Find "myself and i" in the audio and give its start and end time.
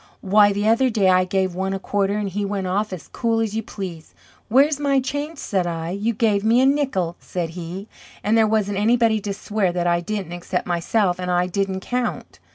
10.65-11.45